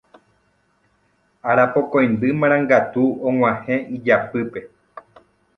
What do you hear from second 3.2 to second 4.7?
og̃uahẽ ijapýpe